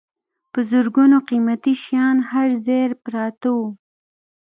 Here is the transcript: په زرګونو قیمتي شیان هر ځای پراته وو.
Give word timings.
په 0.51 0.59
زرګونو 0.71 1.17
قیمتي 1.29 1.73
شیان 1.83 2.17
هر 2.31 2.49
ځای 2.65 2.85
پراته 3.03 3.47
وو. 3.55 3.67